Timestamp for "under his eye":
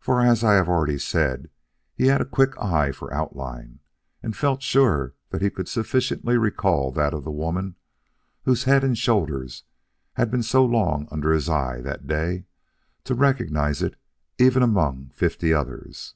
11.10-11.82